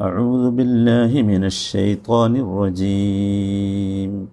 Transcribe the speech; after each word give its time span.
أعوذ 0.00 0.50
بالله 0.50 1.22
من 1.22 1.44
الشيطان 1.44 2.36
الرجيم 2.36 4.28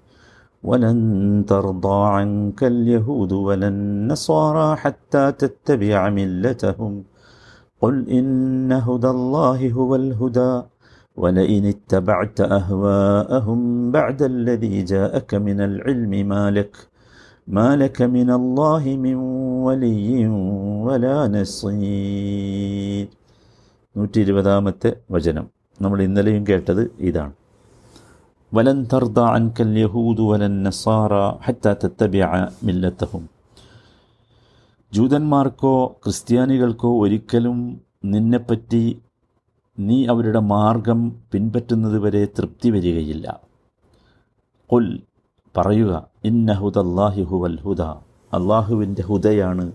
ولن 0.64 1.00
ترضى 1.48 2.00
عنك 2.16 2.64
اليهود 2.64 3.32
ولا 3.32 3.68
النصارى 3.68 4.76
حتى 4.76 5.32
تتبع 5.32 6.10
ملتهم 6.10 7.04
قل 7.82 8.10
إن 8.10 8.72
هدى 8.72 9.10
الله 9.10 9.72
هو 9.72 9.96
الهدى 9.96 10.62
ولئن 11.18 11.66
اتبعت 11.66 12.42
أهواءهم 12.42 13.92
بعد 13.92 14.22
الذي 14.22 14.84
جاءك 14.84 15.34
من 15.34 15.62
العلم 15.62 16.28
ما 16.28 16.52
لك 16.52 16.74
ما 17.48 17.76
لك 17.76 18.02
من 18.02 18.30
الله 18.32 18.84
من 18.98 19.16
ولي 19.66 20.28
ولا 20.88 21.28
نصير 21.28 23.08
നൂറ്റി 23.98 24.20
ഇരുപതാമത്തെ 24.20 24.90
വചനം 25.12 25.46
നമ്മൾ 25.83 26.03
ഇന്നലെയും 26.03 26.47
കേട്ടത് 26.49 26.91
ഇതാണ്. 26.99 27.33
വലൻ 28.55 28.87
തർദ 28.93 29.19
അൻകൽ 29.19 29.79
യഹൂദു 29.79 30.23
വലൻ 30.23 30.63
നസാറ 30.63 31.15
ഹത്ത 31.19 32.07
മില്ലത്തഹും. 32.63 33.29
ജൂതന്മാർക്കോ 34.93 35.87
ക്രിസ്ത്യാനികൾക്കോ 35.87 37.01
ഒരിക്കലും 37.03 37.81
നിന്നെപ്പറ്റി 38.05 39.03
നീ 39.79 40.07
അവരുടെ 40.07 40.39
മാർഗം 40.39 41.17
പിൻപറ്റുന്നത് 41.33 41.99
വരെ 41.99 42.25
തൃപ്തി 42.25 42.71
വരികയില്ല. 42.71 43.41
കൊൽ 44.67 45.01
പറയുക 45.57 46.07
ഇന്ന 46.25 46.53
ഹുദല്ലാഹി 46.53 47.23
ഹുവൽ 47.23 47.61
ഹുദ. 47.61 47.83
അള്ളാഹുവിന്റെ 48.33 49.03
ഹുദയാണ് 49.03 49.73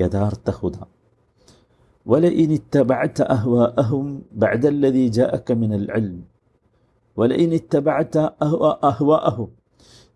യഥാർത്ഥ 0.00 0.50
ഹുദ. 0.50 0.72
ولئن 2.05 2.49
اتبعت 2.53 3.17
أهواءهم 3.29 4.05
بعد 4.35 4.63
الذي 4.67 5.05
جاءك 5.11 5.47
من 5.53 5.71
العلم 5.73 6.19
ولئن 7.17 7.49
اتبعت 7.53 8.15
أهواء 8.39 8.77
أهواءهم 8.85 9.49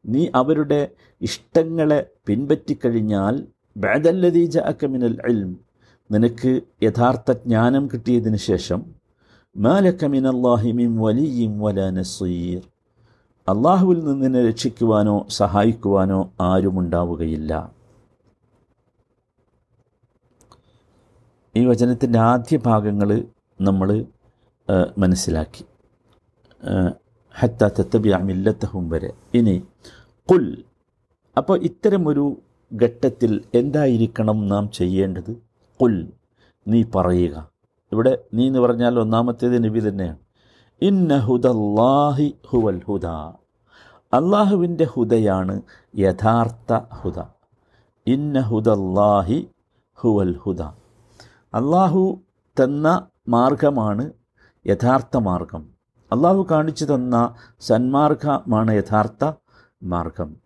നീ 0.05 0.21
അവരുടെ 0.39 0.79
ഇഷ്ടങ്ങളെ 1.21 1.97
പിൻപറ്റിക്കഴിഞ്ഞാൽ 2.27 3.35
ബാദല്ലതി 3.75 4.41
ജഅക 4.55 4.81
മിനൽ 4.93 5.15
ഇൽം 5.29 5.51
നിനക്ക് 6.09 6.51
യഥാർത്ഥ 6.85 7.31
ജ്ഞാനം 7.41 7.83
കിട്ടിയതിന് 7.91 8.39
ശേഷം 8.47 8.79
മാലക്ക 9.55 10.09
മിനല്ലാഹി 10.13 10.71
മിൻ 10.79 10.89
വലിയും 11.03 11.53
വല 11.63 11.87
നസീർ 11.97 12.61
അള്ളാഹുവിൽ 13.47 13.99
നിന്ന് 14.01 14.25
നിന്നെ 14.25 14.41
രക്ഷിക്കുവാനോ 14.49 15.15
സഹായിക്കുവാനോ 15.37 16.19
ആരുമുണ്ടാവുകയില്ല 16.49 17.53
ഈ 21.56 21.64
വചനത്തിന്റെ 21.64 22.18
ആദ്യ 22.18 22.56
ഭാഗങ്ങൾ 22.56 23.24
നമ്മൾ 23.60 24.04
മനസ്സിലാക്കി. 24.98 25.64
ഹത്ത 27.38 27.68
തത്തബി 27.78 28.08
അമില്ലത്തഹും 28.08 28.88
വരെ. 28.88 29.10
ഇനി 29.34 29.62
കുൽ 30.30 30.64
അപ്പോൾ 31.36 31.62
ഇത്തരമൊരു 31.62 32.24
ഘട്ടത്തിൽ 32.82 33.32
എന്തായിരിക്കണം 33.54 34.48
നാം 34.48 34.70
ചെയ്യേണ്ടത്? 34.70 35.32
കുൽ 35.82 36.12
നീ 36.68 36.82
പറയുക. 36.94 37.50
ഇവിടെ 37.92 38.18
നീ 38.34 38.46
എന്ന് 38.46 38.58
പറഞ്ഞാൽ 38.58 38.98
ഒന്നാമത്തേത് 38.98 39.64
നബി 39.64 39.80
തന്നെയാണ്. 39.88 40.18
ഇന്ന 40.82 41.16
ഹുദല്ലാഹി 41.16 42.34
ഹുവൽ 42.50 42.80
ഹുദ. 42.88 43.06
അള്ളാഹുവിന്റെ 44.16 44.84
ഹുദയാണ് 44.84 45.62
യഥാർത്ഥ 45.98 46.72
ഹുദ. 46.94 47.18
ഇന്ന 48.06 48.40
ഹുദല്ലാഹി 48.40 49.48
ഹുവൽ 50.02 50.34
ഹുദ. 50.36 50.62
അള്ളാഹു 51.54 52.20
തന്ന 52.62 53.06
മാർഗമാണ് 53.28 54.12
യഥാർത്ഥ 54.66 55.16
മാർഗം. 55.16 55.68
അള്ളാഹു 56.12 56.46
കാണിച്ചു 56.50 56.84
തന്ന 56.84 57.34
സന്മാർഗമാണ് 57.60 58.74
യഥാർത്ഥ 58.74 59.32
മാർഗം. 59.82 60.36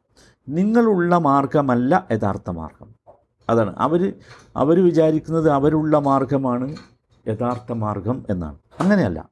നിങ്ങളുള്ള 0.48 1.18
മാർഗമല്ല 1.18 2.06
യഥാർത്ഥ 2.10 2.50
മാർഗം. 2.50 2.94
അതാണ്. 3.50 3.76
അവർ 3.78 4.12
അവർ 4.56 4.84
വിചാരിക്കുന്നത് 4.84 5.50
അവരുള്ള 5.50 5.98
മാർഗമാണ് 5.98 6.76
യഥാർത്ഥ 7.28 7.72
മാർഗം 7.72 8.24
എന്നാണ്. 8.30 8.58
അങ്ങനെയല്ല. 8.80 9.28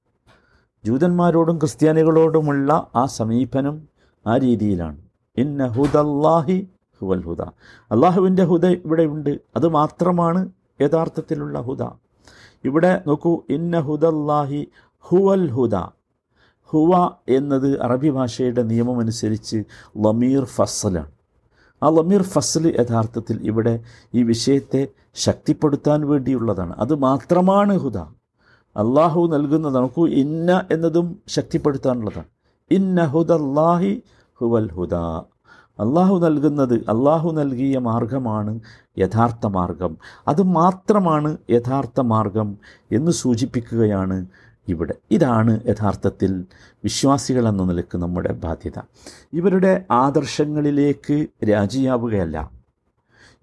ജൂതന്മാരോടും 0.84 1.59
ക്രിസ്ത്യാനികളോടുമുള്ള 1.59 2.86
ആ 2.97 3.04
സമീപനം 3.04 3.88
ആ 4.26 4.36
രീതിയിലാണ്. 4.36 4.98
ഇന്ന 5.36 5.66
ഹുദല്ലാഹി 5.66 6.69
ഹുവൽ 7.00 7.25
ഹുദ. 7.25 7.42
അള്ളാഹുവിന്റെ 7.92 8.44
ഹുദ 8.44 8.66
ഇവിടെയുണ്ട് 8.66 9.41
അത് 9.56 9.69
മാത്രമാണ് 9.69 10.48
യഥാർത്ഥത്തിലുള്ള 10.80 11.60
ഹുദ. 11.60 11.82
ഇവിടെ 12.64 13.02
നോക്കൂ 13.06 13.42
ഇന്ന 13.48 13.80
ഹുദല്ലാഹി 13.80 14.68
ഹുവൽ 14.98 15.50
ഹുദ. 15.50 15.74
ഹുവ 16.64 17.10
എന്നത് 17.28 17.82
അറബി 17.82 18.10
ഭാഷയുടെ 18.10 18.62
നിയമമനുസരിച്ച് 18.62 19.64
ലമീർ 20.04 20.44
ഫസലാണ് 20.44 21.10
ആ 21.82 21.88
ലമീർ 21.88 22.22
ഫസൽ 22.22 22.76
യഥാർത്ഥത്തിൽ 22.80 23.42
ഇവിടെ 23.42 23.80
ഈ 24.14 24.22
വിഷയത്തെ 24.22 24.88
ശക്തിപ്പെടുത്താൻ 25.14 26.08
വേണ്ടിയുള്ളതാണ്. 26.08 26.74
അത് 26.78 26.94
മാത്രമാണ് 26.94 27.78
ഹുദ. 27.78 27.97
അള്ളാഹു 28.76 29.26
നൽകുന്നത് 29.26 29.74
നോക്കൂ 29.74 30.06
ഇന്ന 30.06 30.66
എന്നതും 30.72 31.22
ശക്തിപ്പെടുത്താനുള്ളതാണ്. 31.28 32.26
ഇന്ന 32.70 33.04
ഹുദല്ലാഹി 33.04 34.02
ഹുവൽ 34.41 34.72
ഹുദ. 34.72 34.94
അള്ളാഹു 35.80 36.18
നൽകുന്നത് 36.18 36.74
അള്ളാഹു 36.74 37.32
നൽകിയ 37.32 37.78
മാർഗമാണ് 37.78 38.60
യഥാർത്ഥ 38.98 39.46
മാർഗം. 39.46 39.96
അത് 40.28 40.42
മാത്രമാണ് 40.42 41.36
യഥാർത്ഥ 41.50 42.00
മാർഗം 42.00 42.58
എന്ന് 42.92 43.10
സൂചിപ്പിക്കുകയാണ് 43.10 44.26
ഇവിടെ. 44.68 44.94
ഇതാണ് 45.10 45.60
യഥാർത്ഥത്തിൽ 45.66 46.44
വിശ്വാസികൾ 46.84 47.48
എന്ന 47.48 47.64
നിലയ്ക്ക് 47.64 47.98
നമ്മുടെ 47.98 48.32
ബാധ്യത. 48.32 48.80
ഇവരുടെ 49.32 49.84
ആദർശങ്ങളിലേക്ക് 49.91 51.26
രാജിയാവുകയല്ല. 51.50 52.50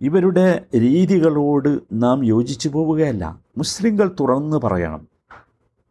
ഇവരുടെ 0.01 0.65
രീതികളോട് 0.75 1.79
നാം 1.93 2.25
യോജിച്ചു 2.25 2.69
പോവുകയല്ല. 2.69 3.39
മുസ്ലിങ്ങൾ 3.57 4.11
തുറന്ന് 4.19 4.57
പറയണം. 4.57 5.16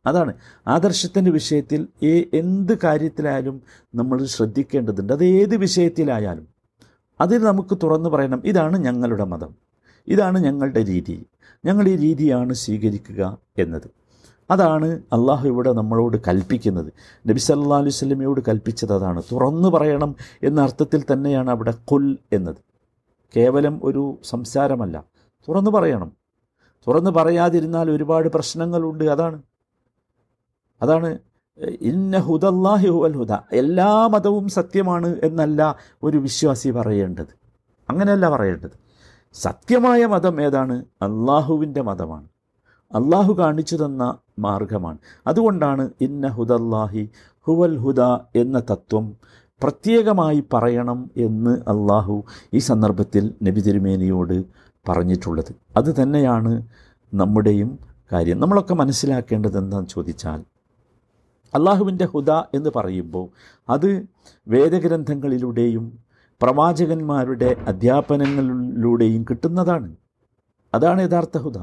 അതാണ്. 0.06 0.34
ആദർശത്തിന്റെ 0.69 1.31
വിഷയത്തിൽ 1.31 1.89
ഏ 2.03 2.25
എന്ത് 2.34 2.78
കാര്യത്തിലായാലും 2.78 3.62
നമ്മൾ 3.94 4.25
ശ്രദ്ധിക്കേണ്ടതുണ്ട്. 4.25 5.12
അത് 5.12 5.25
ഏത് 5.25 5.56
വിഷയത്തിലായാലും 5.56 6.49
അതിൽ 7.21 7.43
നമുക്ക് 7.43 7.78
തുറന്നു 7.83 8.09
പറയണം 8.11 8.43
ഇതാണ് 8.45 8.77
ഞങ്ങളുടെ 8.78 9.25
മതം. 9.25 9.55
ഇതാണ് 10.09 10.39
ഞങ്ങളുടെ 10.39 10.84
രീതി. 10.84 11.27
ഞങ്ങൾ 11.65 11.89
ഈ 11.89 11.97
രീതിയാണ് 11.97 12.53
സ്വീകരിക്കുക 12.53 13.39
എന്നത്. 13.59 13.91
അതാണ് 14.50 14.87
അള്ളാഹു 14.87 15.49
ഇവിടെ 15.49 15.72
നമ്മളോട് 15.72 16.16
കൽപ്പിക്കുന്നത്. 16.28 16.93
നബി 17.27 17.39
സല്ലാ 17.39 17.77
അലൈഹി 17.77 17.91
സ്വലമയോട് 17.91 18.41
കൽപ്പിച്ചത് 18.49 18.95
അതാണ്. 18.95 19.22
തുറന്നു 19.33 19.69
പറയണം 19.69 20.16
എന്ന 20.43 20.61
അർത്ഥത്തിൽ 20.61 21.05
തന്നെയാണ് 21.12 21.50
അവിടെ 21.50 21.75
കൊൽ 21.84 22.19
എന്നത്. 22.33 22.56
കേവലം 23.37 23.81
ഒരു 23.83 24.19
സംസാരമല്ല. 24.25 25.05
തുറന്നു 25.49 25.71
പറയണം. 25.71 26.12
തുറന്നു 26.89 27.11
പറയാതിരുന്നാൽ 27.11 27.91
ഒരുപാട് 27.91 28.28
പ്രശ്നങ്ങളുണ്ട്. 28.28 29.05
അതാണ്. 29.05 29.43
അതാണ് 30.83 31.19
ഇന്ന 31.81 32.19
ഹുദല്ലാഹി 32.19 32.87
ഹുവൽ 32.87 33.17
ഹുദ. 33.17 33.33
എല്ലാ 33.53 34.07
മതവും 34.07 34.49
സത്യമാണ് 34.49 35.17
എന്നല്ല 35.23 35.77
ഒരു 36.03 36.17
വിശ്വാസി 36.17 36.71
പറയേണ്ടത്. 36.71 37.27
അങ്ങനെയല്ല 37.91 38.31
പറയേണ്ടത്. 38.31 38.71
സത്യമായ 39.35 40.07
മതം 40.07 40.43
ഏതാണ്? 40.43 40.85
അള്ളാഹുവിന്റെ 41.03 41.83
മതമാണ്. 41.83 42.29
അള്ളാഹു 42.95 43.33
കാണിച്ചു 43.39 43.77
തന്ന 43.77 44.19
മാർഗമാണ്. 44.39 44.99
അതുകൊണ്ടാണ് 45.27 45.91
ഇന്ന 46.01 46.27
ഹുദല്ലാഹി 46.27 47.11
ഹുവൽ 47.47 47.79
ഹുദ 47.79 48.01
എന്ന 48.37 48.63
തത്വം 48.71 49.17
പ്രത്യേകമായി 49.63 50.45
പറയണം 50.53 51.11
എന്ന് 51.17 51.51
അള്ളാഹു 51.51 52.25
ഈ 52.55 52.59
സന്ദർഭത്തിൽ 52.59 53.35
നബി 53.43 53.61
തിരുമേനിയോട് 53.61 54.45
പറഞ്ഞിട്ടുള്ളത്. 54.89 55.55
അത് 55.77 56.03
തന്നെയാണ് 56.03 56.63
നമ്മുടെയും 57.15 57.79
കാര്യം. 58.13 58.41
നമ്മളൊക്കെ 58.41 58.75
മനസ്സിലാക്കേണ്ടത് 58.75 59.59
എന്താണെന്ന് 59.59 59.91
ചോദിച്ചാൽ 59.91 60.45
അള്ളാഹുവിന്റെ 61.57 62.05
ഹുദ 62.05 62.31
എന്ന് 62.31 62.71
പറയുമ്പോൾ 62.77 63.29
അത് 63.69 64.07
വേദഗ്രന്ഥങ്ങളിലൂടെയും 64.49 65.99
പ്രവാചകന്മാരുടെ 66.43 67.57
അധ്യാപനങ്ങളിലൂടെയും 67.67 69.25
കിട്ടുന്നതാണ്. 69.31 69.97
അതാണ് 70.75 71.03
യഥാർത്ഥ 71.03 71.39
ഹുദ. 71.39 71.59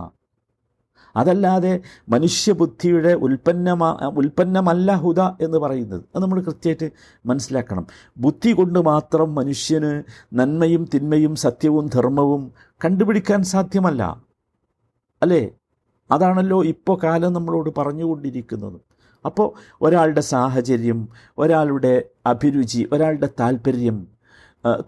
അതല്ലാതെ 1.15 1.79
മനുഷ്യബുദ്ധിയുടെ 2.09 3.13
ഉൽപ്പന്നമാ 3.13 4.11
ഉൽപ്പന്നമല്ല 4.17 4.95
ഹുദ 4.95 5.19
എന്ന് 5.19 5.57
പറയുന്നത് 5.57 6.03
അത് 6.15 6.23
നമ്മൾ 6.23 6.41
കൃത്യമായിട്ട് 6.41 6.91
മനസ്സിലാക്കണം. 7.25 7.87
ബുദ്ധി 8.17 8.51
കൊണ്ട് 8.51 8.85
മാത്രം 8.85 9.35
മനുഷ്യന് 9.35 10.03
നന്മയും 10.33 10.89
തിന്മയും 10.93 11.35
സത്യവും 11.35 11.87
ധർമ്മവും 11.87 12.51
കണ്ടുപിടിക്കാൻ 12.85 13.43
സാധ്യമല്ല. 13.43 14.23
അല്ലേ? 15.21 15.49
അതാണല്ലോ 16.11 16.63
ഇപ്പോൾ 16.63 16.99
കാലം 17.03 17.33
നമ്മളോട് 17.33 17.69
പറഞ്ഞുകൊണ്ടിരിക്കുന്നത്. 17.77 18.92
അപ്പോൾ 19.25 19.47
ഒരാളുടെ 19.81 20.21
സാഹചര്യം 20.21 21.07
ഒരാളുടെ 21.37 22.03
അഭിരുചി 22.25 22.89
ഒരാളുടെ 22.93 23.29
താല്പര്യം 23.39 24.07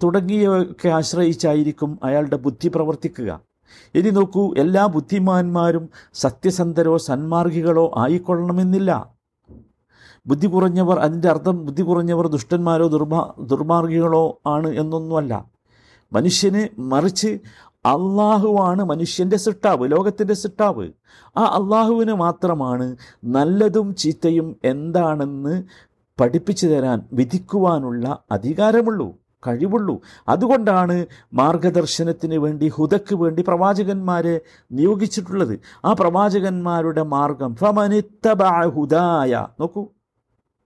തുടങ്ങിയവയൊക്കെ 0.03 0.89
ആശ്രയിച്ചായിരിക്കും 0.89 1.99
അയാളുടെ 2.03 2.35
ബുദ്ധി 2.35 2.67
പ്രവർത്തിക്കുക. 2.75 3.41
ഇനി 3.95 4.09
നോക്കൂ 4.09 4.53
എല്ലാ 4.57 4.85
ബുദ്ധിമാന്മാരും 4.85 5.89
സത്യസന്ധരോ 6.13 6.97
സന്മാർഗികളോ 6.97 7.91
ആയിക്കൊള്ളണമെന്നില്ല. 7.97 9.15
ബുദ്ധി 10.27 10.47
കുറഞ്ഞവർ 10.47 10.99
അതിന്റെ 10.99 11.29
അർത്ഥം 11.29 11.65
ബുദ്ധി 11.65 11.83
കുറഞ്ഞവർ 11.83 12.27
ദുഷ്ടന്മാരോ 12.27 12.87
ദുർമാ 12.87 13.33
ദുർമാർഗികളോ 13.39 14.39
ആണ് 14.47 14.67
എന്നൊന്നുമല്ല. 14.67 15.45
മനുഷ്യന് 16.13 16.67
മറിച്ച് 16.79 17.39
അള്ളാഹുവാണ് 17.85 18.83
മനുഷ്യന്റെ 18.83 19.37
സിട്ടാവ് 19.37 19.91
ലോകത്തിന്റെ 19.91 20.33
സിട്ടാവ്. 20.33 20.89
ആ 21.37 21.43
അള്ളാഹുവിന് 21.43 22.13
മാത്രമാണ് 22.13 22.97
നല്ലതും 23.25 23.95
ചീത്തയും 23.95 24.55
എന്താണെന്ന് 24.63 25.63
പഠിപ്പിച്ചു 26.19 26.67
തരാൻ 26.67 27.01
വിധിക്കുവാനുള്ള 27.13 28.19
അധികാരമുള്ളൂ 28.31 29.13
കഴിവുള്ളൂ. 29.47 30.01
അതുകൊണ്ടാണ് 30.27 31.05
മാർഗദർശനത്തിന് 31.33 32.35
വേണ്ടി 32.35 32.67
ഹുദക്ക് 32.67 33.15
വേണ്ടി 33.15 33.43
പ്രവാചകന്മാരെ 33.47 34.41
നിയോഗിച്ചിട്ടുള്ളത്. 34.71 35.59
ആ 35.85 35.93
പ്രവാചകന്മാരുടെ 35.93 37.03
മാർഗം 37.03 37.55
ഹുദായ 38.75 39.47
നോക്കൂ. 39.59 39.87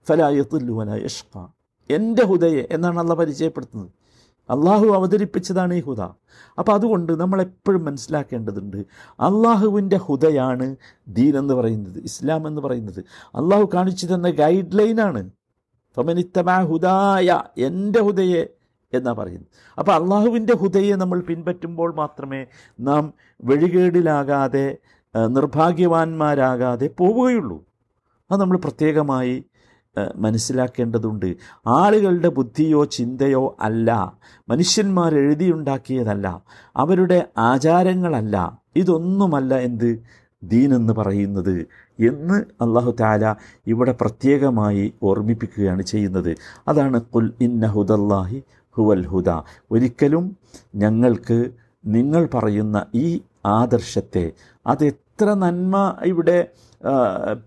ഫലായത്തുല്ലു 0.08 0.74
വല 0.74 1.04
യഷ്ക 1.04 1.46
എന്റെ 1.90 2.24
ഹുദയെ 2.24 2.68
എന്നാണ് 2.70 3.00
അള്ള 3.00 3.14
പരിചയപ്പെടുത്തുന്നത്. 3.14 3.99
അള്ളാഹു 4.50 4.86
അവതരിപ്പിച്ചതാണ് 4.86 5.74
ഈ 5.74 5.82
ഹുദ. 5.82 6.00
അപ്പോൾ 6.58 6.72
അതുകൊണ്ട് 6.72 7.12
നമ്മൾ 7.20 7.40
എപ്പോഴും 7.40 7.84
മനസ്സിലാക്കേണ്ടതുണ്ട് 7.84 8.76
അള്ളാഹുവിന്റെ 9.20 9.96
ഹുദയാണ് 9.96 10.76
ദീൻ 11.08 11.38
എന്ന് 11.38 11.54
പറയുന്നത് 11.54 11.98
ഇസ്ലാം 11.98 12.46
എന്ന് 12.46 12.60
പറയുന്നത്. 12.60 13.00
അള്ളാഹു 13.34 13.68
കാണിച്ചു 13.74 14.06
തന്ന 14.06 14.30
ഗൈഡ് 14.30 14.78
ലൈനാണ് 14.78 15.30
ഫമനിത്തമാ 15.96 16.56
ഹുദായ 16.62 17.42
എന്റെ 17.58 18.02
ഹുദയെ 18.02 18.46
എന്നാ 18.92 19.12
പറയുന്നത്. 19.12 19.50
അപ്പോൾ 19.78 19.92
അള്ളാഹുവിന്റെ 19.92 20.54
ഹുദയെ 20.56 20.94
നമ്മൾ 20.94 21.20
പിൻപറ്റുമ്പോൾ 21.20 21.94
മാത്രമേ 21.94 22.46
നാം 22.80 23.14
വഴികേടിലാകാതെ 23.44 24.76
നിർഭാഗ്യവാന്മാരാകാതെ 25.26 26.90
പോവുകയുള്ളൂ. 26.98 27.64
അത് 28.30 28.40
നമ്മൾ 28.40 28.58
പ്രത്യേകമായി 28.58 29.44
മനസ്സിലാക്കേണ്ടതുണ്ട്. 30.16 31.36
ആളുകളുടെ 31.66 32.28
ബുദ്ധിയോ 32.28 32.84
ചിന്തയോ 32.84 33.56
അല്ല. 33.60 34.18
മനുഷ്യന്മാർ 34.48 35.14
എഴുതിയുണ്ടാക്കിയതല്ല. 35.14 36.42
അവരുടെ 36.76 37.28
ആചാരങ്ങളല്ല. 37.38 38.58
ഇതൊന്നുമല്ല 38.76 39.58
എന്ത് 39.58 40.02
ദീൻ 40.42 40.74
എന്ന് 40.74 40.92
പറയുന്നത് 40.92 41.66
എന്ന് 42.00 42.34
അള്ളാഹു 42.34 42.94
താല 43.00 43.34
ഇവിടെ 43.66 43.92
പ്രത്യേകമായി 44.00 44.94
ഓർമ്മിപ്പിക്കുകയാണ് 45.02 45.82
ചെയ്യുന്നത്. 45.82 46.36
അതാണ് 46.68 47.00
കുൽ 47.00 47.32
ഇന്ന 47.40 47.66
ഹുദല്ലാഹി 47.66 48.42
ഹുവൽ 48.76 49.06
ഹുദ. 49.06 49.30
ഒരിക്കലും 49.70 50.36
ഞങ്ങൾക്ക് 50.74 51.50
നിങ്ങൾ 51.86 52.28
പറയുന്ന 52.34 52.86
ഈ 52.94 53.20
ആദർശത്തെ 53.46 54.32
അത് 54.66 54.84
എത്ര 54.84 55.34
നന്മ 55.34 55.94
ഇവിടെ 56.04 56.48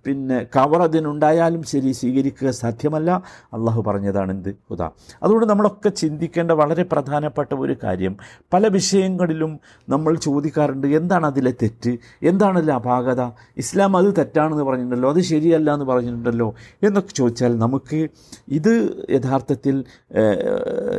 പിന്നെ 0.06 0.44
കവർ 0.56 0.82
അതിനുണ്ടായാലും 0.82 1.64
ശരി 1.64 1.92
സ്വീകരിക്കുക 1.92 2.50
സാധ്യമല്ല. 2.50 3.12
അള്ളാഹു 3.54 3.84
പറഞ്ഞതാണ് 3.88 4.32
എന്ത് 4.32 4.56
ഉദാ 4.72 4.90
അതുകൊണ്ട് 5.24 5.46
നമ്മളൊക്കെ 5.46 5.90
ചിന്തിക്കേണ്ട 5.90 6.52
വളരെ 6.52 6.84
പ്രധാനപ്പെട്ട 6.84 7.54
ഒരു 7.54 7.76
കാര്യം. 7.84 8.18
പല 8.54 8.68
വിഷയങ്ങളിലും 8.68 9.60
നമ്മൾ 9.90 10.16
ചോദിക്കാറുണ്ട് 10.16 10.88
എന്താണ് 10.88 11.26
അതിലെ 11.26 11.54
തെറ്റ്? 11.64 11.98
എന്താണല്ലോ 12.24 12.76
അപാകത? 12.76 13.32
ഇസ്ലാം 13.58 13.98
അത് 13.98 14.14
തെറ്റാണെന്ന് 14.18 14.64
പറഞ്ഞിട്ടുണ്ടല്ലോ 14.64 15.10
അത് 15.10 15.20
ശരിയല്ല 15.20 15.74
എന്ന് 15.74 15.86
പറഞ്ഞിട്ടുണ്ടല്ലോ 15.86 16.54
എന്നൊക്കെ 16.84 17.14
ചോദിച്ചാൽ 17.14 17.58
നമുക്ക് 17.58 18.08
ഇത് 18.48 18.74
യഥാർത്ഥത്തിൽ 19.10 19.84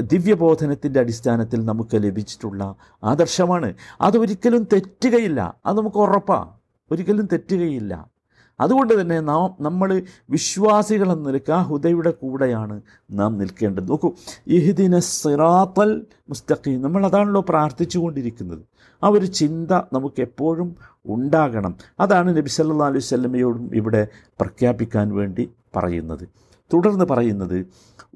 ദിവ്യബോധനത്തിന്റെ 0.00 1.00
അടിസ്ഥാനത്തിൽ 1.00 1.64
നമുക്ക് 1.64 1.96
ലഭിച്ചിട്ടുള്ള 2.02 2.74
ആദർശമാണ്. 3.04 3.74
അതൊരിക്കലും 4.00 4.66
തെറ്റുകയില്ല. 4.72 5.56
അത് 5.66 5.78
നമുക്ക് 5.78 5.96
ഉറപ്പാണ് 5.96 6.50
ഒരിക്കലും 6.90 7.26
തെറ്റുകയില്ല. 7.32 8.13
അതുകൊണ്ട് 8.60 9.00
തന്നെ 9.00 9.20
നാം 9.20 9.56
നമ്മൾ 9.60 10.02
വിശ്വാസികൾ 10.30 11.12
എന്ന 11.12 11.26
നിലയ്ക്ക് 11.26 11.52
ആ 11.52 11.62
ഹുദയുടെ 11.62 12.10
കൂടെയാണ് 12.10 12.80
നാം 13.10 13.38
നിൽക്കേണ്ടത്. 13.38 13.88
നോക്കൂ 13.88 14.12
ഇഹ്ദിന 14.46 14.98
സിറാത്തൽ 14.98 16.06
മുസ്തഖീം. 16.28 16.82
നമ്മൾ 16.82 17.06
അതാണല്ലോ 17.06 17.40
പ്രാർത്ഥിച്ചുകൊണ്ടിരിക്കുന്നത് 17.48 18.62
ആ 19.02 19.08
ഒരു 19.08 19.26
ചിന്ത 19.26 19.70
നമുക്ക് 19.92 20.20
എപ്പോഴും 20.20 20.76
ഉണ്ടാകണം. 21.06 21.76
അതാണ് 22.00 22.36
നബി 22.36 22.48
സല്ലല്ലാഹു 22.48 22.90
അലൈഹി 22.90 23.04
വസല്ലമയോടും 23.04 23.70
ഇവിടെ 23.74 24.08
പ്രഖ്യാപിക്കാൻ 24.40 25.14
വേണ്ടി 25.14 25.50
പറയുന്നത്. 25.76 26.28
തുടർന്ന് 26.74 27.04
പറയുന്നത് 27.04 27.66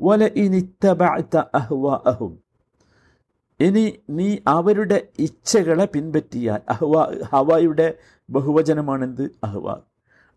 വല 0.00 0.30
ഇനിത്തബഅത 0.36 1.36
അഹ്വാഅഹും. 1.54 2.38
ഇനി 3.60 3.92
നീ 4.10 4.36
അവരുടെ 4.46 5.08
ഇച്ഛകളെ 5.18 5.88
പിൻപറ്റിയാൽ 5.94 6.60
അഹ്വാ 6.68 7.12
ഹവായുടെ 7.32 7.94
ബഹുവചനമാണെന്ത്? 8.30 9.30
അഹ്വ. 9.44 9.76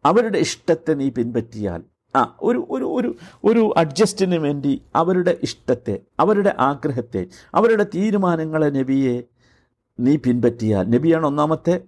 അവരുടെ 0.06 0.38
ഇഷ്ടത്തെ 0.38 0.94
നീ 0.94 1.10
പിൻപറ്റിയാൽ. 1.10 1.84
ആ 2.16 2.38
ഒരു 2.42 2.68
ഒരു 2.70 2.84
ഒരു 2.84 3.16
ഒരു 3.44 3.74
അഡ്ജസ്റ്റിന് 3.78 4.36
വേണ്ടി 4.36 4.82
അവരുടെ 4.96 5.38
ഇഷ്ടത്തെ 5.44 6.00
അവരുടെ 6.20 6.56
ആഗ്രഹത്തെ 6.60 7.28
അവരുടെ 7.56 7.86
തീരുമാനങ്ങളെ 7.96 8.70
നബിയെ 8.70 9.24
നീ 10.00 10.16
പിൻപറ്റിയാൽ. 10.16 10.90
നബിയാണ് 10.90 11.26
ഒന്നാമത്തെ 11.26 11.82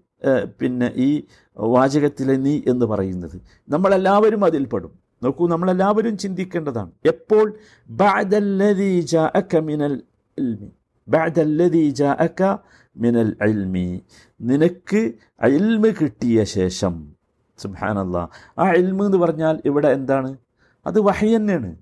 പിന്നെ 0.60 0.92
ഈ 0.96 1.24
വാചകത്തിലെ 1.58 2.36
നീ 2.36 2.62
എന്ന് 2.68 2.86
പറയുന്നത്. 2.86 3.42
നമ്മളെല്ലാവരും 3.70 4.46
അതിൽപ്പെടും 4.46 4.92
നോക്കൂ 5.24 5.48
നമ്മളെല്ലാവരും 5.48 6.18
ചിന്തിക്കേണ്ടതാണ്. 6.18 6.92
എപ്പോൾ? 7.06 7.54
മിനൽ 12.98 13.36
ഇൽമി. 13.42 14.02
നിനക്ക് 14.42 15.14
ഇൽമ് 15.44 15.94
കിട്ടിയ 16.02 16.44
ശേഷം 16.44 17.14
സുബ്ഹാനല്ലാ. 17.58 18.28
ആ 18.60 18.72
ഇൽമ് 18.72 19.06
എന്ന് 19.06 19.18
പറഞ്ഞാൽ 19.18 19.62
ഇവിടെ 19.66 19.88
എന്താണ്? 19.88 20.38
അത് 20.88 21.00
വഹി 21.00 21.36
തന്നെയാണ്. 21.36 21.76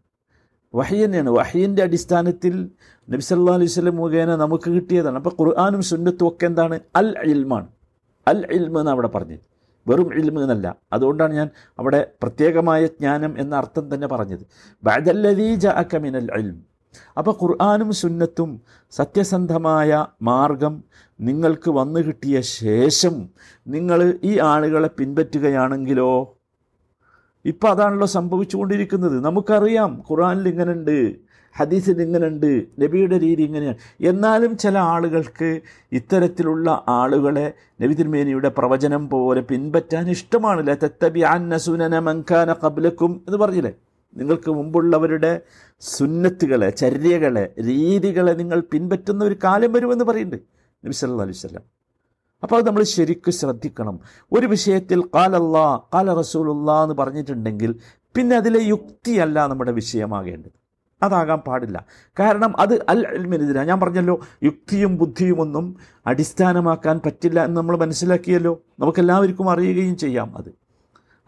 വഹി 0.76 1.06
തന്നെയാണ്. 1.06 1.30
വഹീന്റെ 1.30 1.82
അടിസ്ഥാനത്തിൽ 1.84 2.70
നബി 3.10 3.22
സല്ലാ 3.22 3.54
അലൈഹി 3.54 3.72
വസല്ലം 3.72 3.96
മുഖേന 3.96 4.36
നമുക്ക് 4.36 4.70
കിട്ടിയതാണ്. 4.70 5.16
അപ്പോൾ 5.16 5.34
ഖുർആാനും 5.40 5.82
സുന്നത്തും 5.82 6.28
ഒക്കെ 6.28 6.46
എന്താണ്? 6.46 6.80
അൽ 6.96 7.16
ഇൽമാണ്. 7.24 7.68
അൽ 8.28 8.48
ഇൽമ് 8.52 8.80
എന്ന് 8.80 8.92
അവിടെ 8.92 9.08
പറഞ്ഞത്. 9.08 9.40
വെറും 9.88 10.14
ഇൽമ് 10.14 10.42
എന്നല്ല. 10.42 10.76
അതുകൊണ്ടാണ് 10.94 11.34
ഞാൻ 11.34 11.50
അവിടെ 11.80 12.12
പ്രത്യേകമായ 12.24 12.86
ജ്ഞാനം 12.86 13.40
എന്ന 13.40 13.56
അർത്ഥം 13.56 13.94
തന്നെ 13.94 14.08
പറഞ്ഞത്. 14.08 14.40
ബഅദല്ലദീ 14.84 15.68
അക്കമിനൽ 15.68 16.22
മിനൽ 16.22 16.40
ഇൽം 16.40 16.71
അപ്പോൾ 17.18 17.36
ഖുർആാനും 17.44 17.94
സുന്നത്തും 17.94 18.62
സത്യസന്ധമായ 18.92 20.06
മാർഗം 20.22 20.84
നിങ്ങൾക്ക് 21.22 21.72
വന്നു 21.72 22.00
കിട്ടിയ 22.00 22.42
ശേഷം 22.42 23.30
നിങ്ങൾ 23.68 24.20
ഈ 24.24 24.40
ആളുകളെ 24.40 24.90
പിൻപറ്റുകയാണെങ്കിലോ? 24.98 26.38
ഇപ്പം 27.46 27.70
അതാണല്ലോ 27.70 28.08
സംഭവിച്ചുകൊണ്ടിരിക്കുന്നത്. 28.08 29.24
നമുക്കറിയാം 29.24 30.04
ഖുർആനിൽ 30.12 30.48
ഇങ്ങനെയുണ്ട് 30.48 31.16
ഹദീസിൽ 31.58 32.02
ഇങ്ങനെയുണ്ട് 32.02 32.66
നബിയുടെ 32.80 33.20
രീതി 33.20 33.44
ഇങ്ങനെയാണ്. 33.44 33.78
എന്നാലും 34.02 34.58
ചില 34.58 34.78
ആളുകൾക്ക് 34.78 35.62
ഇത്തരത്തിലുള്ള 35.92 36.84
ആളുകളെ 36.88 37.54
നബി 37.82 37.94
തിരുമേനിയുടെ 37.94 38.50
പ്രവചനം 38.50 39.10
പോലെ 39.10 39.42
പിൻപറ്റാൻ 39.42 40.10
ഇഷ്ടമാണ്. 40.10 40.68
ലത്തബി 40.68 41.20
അന്നസുനന 41.20 42.00
മങ്കാന 42.00 42.54
കബലക്കും 42.54 43.22
എന്ന് 43.28 43.38
പറഞ്ഞില്ലേ? 43.38 43.74
നിങ്ങൾക്ക് 44.18 44.52
മുമ്പുള്ളവരുടെ 44.52 45.42
സുന്നത്തുകളെ 45.80 46.70
ചര്യകളെ 46.70 47.54
രീതികളെ 47.62 48.32
നിങ്ങൾ 48.32 48.64
പിൻപറ്റുന്ന 48.72 49.26
ഒരു 49.26 49.36
കാലം 49.44 49.74
വരുമെന്ന് 49.74 50.06
പറയുന്നുണ്ട്. 50.06 50.44
നബി 50.86 50.94
സല്ലല്ലാഹു 50.94 51.30
അലൈഹി 51.30 51.38
വസല്ലം. 51.38 51.62
അപ്പോൾ 52.44 52.56
അത് 52.56 52.68
നമ്മൾ 52.68 52.84
ശരിക്കും 52.84 53.34
ശ്രദ്ധിക്കണം. 53.34 54.00
ഒരു 54.32 54.46
വിഷയത്തിൽ 54.46 55.04
കാലല്ലാ 55.16 55.78
കാല 55.94 56.14
റസൂലുള്ള 56.14 56.84
എന്ന് 56.84 56.96
പറഞ്ഞിട്ടുണ്ടെങ്കിൽ 56.96 57.76
പിന്നെ 58.16 58.36
അതിലെ 58.36 58.60
യുക്തിയല്ല 58.60 59.48
നമ്മുടെ 59.48 59.72
വിഷയമാകേണ്ടത്. 59.72 60.62
അതാകാൻ 61.04 61.40
പാടില്ല. 61.40 61.86
കാരണം 62.20 62.60
അത് 62.62 62.86
അൽ 62.90 63.08
അൽമിനെതിരാണ് 63.08 63.68
ഞാൻ 63.68 63.80
പറഞ്ഞല്ലോ 63.80 64.20
യുക്തിയും 64.44 64.98
ബുദ്ധിയും 64.98 65.42
ഒന്നും 65.42 65.78
അടിസ്ഥാനമാക്കാൻ 66.08 67.02
പറ്റില്ല 67.06 67.46
എന്ന് 67.46 67.58
നമ്മൾ 67.58 67.78
മനസ്സിലാക്കിയല്ലോ. 67.78 68.62
നമുക്കെല്ലാവർക്കും 68.80 69.50
അറിയുകയും 69.50 69.98
ചെയ്യാം 69.98 70.38
അത്. 70.38 70.54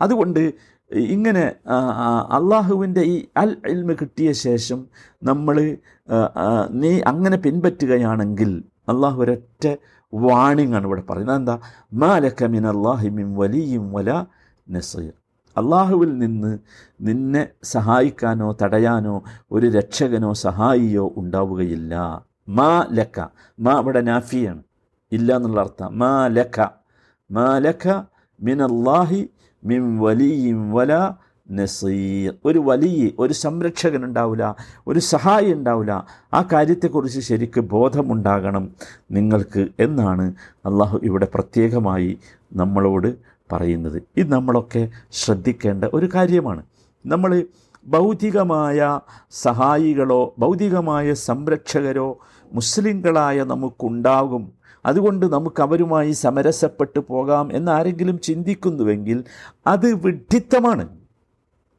അതുകൊണ്ട് 0.02 0.54
ഇങ്ങനെ 0.94 1.54
അള്ളാഹുവിന്റെ 2.32 3.02
ഈ 3.02 3.26
അൽ 3.38 3.58
ഇൽമ 3.68 3.94
കിട്ടിയ 3.94 4.32
ശേഷം 4.32 4.86
നമ്മൾ 5.24 5.78
നീ 6.70 7.02
അങ്ങനെ 7.08 7.38
പിൻപറ്റുകയാണെങ്കിൽ 7.38 8.64
അള്ളാഹു 8.90 9.22
ഒരൊറ്റ 9.22 9.76
വാണിംഗ് 10.14 10.76
ആണ് 10.76 10.86
ഇവിടെ 10.86 11.02
പറയുന്നത്. 11.02 11.38
എന്താ 11.38 11.60
മാലക്ക 11.94 12.44
മിൻ 12.46 12.68
അള്ളാഹി 12.68 13.10
മിൻ 13.10 13.36
വലിയും 13.36 13.92
വല 13.92 14.26
നസീർ. 14.70 15.14
അള്ളാഹുവിൽ 15.58 16.18
നിന്ന് 16.18 16.58
നിന്നെ 17.02 17.48
സഹായിക്കാനോ 17.64 18.58
തടയാനോ 18.62 19.24
ഒരു 19.52 19.68
രക്ഷകനോ 19.68 20.34
സഹായിയോ 20.34 21.14
ഉണ്ടാവുകയില്ല. 21.18 22.26
മാ 22.50 22.86
ലക്ക 22.92 23.20
മാ 23.60 23.80
ഇവിടെ 23.80 24.02
നാഫിയാണ്. 24.02 24.64
ഇല്ല 25.12 25.36
എന്നുള്ള 25.36 25.60
അർത്ഥം. 25.62 25.98
മാ 26.00 26.28
ലക്ക 26.28 26.68
മാ 27.32 27.58
ലക്ക 27.58 27.88
മിൻ 28.42 28.64
അള്ളാഹി 28.64 29.30
മിൻ 29.65 30.00
വലിയും 30.00 30.72
വല 30.72 31.12
നസീർ. 31.51 32.34
ഒരു 32.46 32.60
വലിയ 32.60 33.10
ഒരു 33.20 33.34
സംരക്ഷകൻ 33.34 34.03
ഉണ്ടാവില്ല 34.05 34.55
ഒരു 34.88 35.00
സഹായി 35.00 35.53
ഉണ്ടാവില്ല 35.53 36.05
ആ 36.34 36.48
കാര്യത്തെക്കുറിച്ച് 36.53 37.20
ശരിക്ക് 37.20 37.60
ബോധമുണ്ടാകണം 37.60 38.72
നിങ്ങൾക്ക് 39.12 39.67
എന്നാണ് 39.79 40.34
അള്ളാഹു 40.65 41.00
ഇവിടെ 41.03 41.27
പ്രത്യേകമായി 41.34 42.17
നമ്മളോട് 42.53 43.15
പറയുന്നത്. 43.51 44.03
ഇത് 44.17 44.32
നമ്മളൊക്കെ 44.32 44.89
ശ്രദ്ധിക്കേണ്ട 45.12 45.86
ഒരു 45.93 46.10
കാര്യമാണ്. 46.15 46.63
നമ്മൾ 47.05 47.43
ഭൗതികമായ 47.88 49.00
സഹായികളോ 49.32 50.34
ഭൗതികമായ 50.39 51.13
സംരക്ഷകരോ 51.13 52.17
മുസ്ലിങ്ങളായ 52.53 53.43
നമുക്കുണ്ടാകും 53.43 54.62
അതുകൊണ്ട് 54.86 55.25
നമുക്ക് 55.25 55.62
അവരുമായി 55.62 56.12
സമരസപ്പെട്ട് 56.12 57.00
പോകാം 57.00 57.56
എന്നാരെങ്കിലും 57.56 58.20
ചിന്തിക്കുന്നുവെങ്കിൽ 58.20 59.24
അത് 59.68 59.94
വിഡ്ഢിത്തമാണ്. 59.94 60.90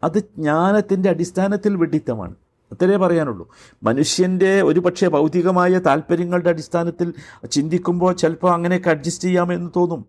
അത് 0.05 0.19
ജ്ഞാനത്തിന്റെ 0.19 1.11
അടിസ്ഥാനത്തിൽ 1.11 1.77
വിഡ്ഢിത്തമാണ്. 1.77 2.35
അത്രേ 2.73 2.97
പറയാനുള്ളൂ. 2.97 3.49
മനുഷ്യന്റെ 3.83 4.63
ഒരു 4.63 4.81
പക്ഷേ 4.81 5.09
ഭൗതികമായ 5.09 5.79
താല്പര്യങ്ങളുടെ 5.79 6.49
അടിസ്ഥാനത്തിൽ 6.49 7.15
ചിന്തിക്കുമ്പോൾ 7.51 8.13
ചിലപ്പോൾ 8.13 8.53
അങ്ങനെയൊക്കെ 8.53 8.91
അഡ്ജസ്റ്റ് 8.91 9.25
ചെയ്യാമെന്ന് 9.25 9.71
തോന്നും. 9.77 10.07